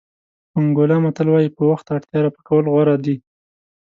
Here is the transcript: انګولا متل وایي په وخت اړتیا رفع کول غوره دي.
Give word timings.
انګولا 0.59 0.97
متل 1.03 1.27
وایي 1.31 1.49
په 1.57 1.61
وخت 1.71 1.85
اړتیا 1.95 2.19
رفع 2.25 2.41
کول 2.47 2.65
غوره 2.73 2.95
دي. 3.05 3.15